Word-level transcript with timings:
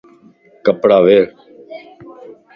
ڪپڙا 0.65 0.97
ويڙھ 1.05 1.29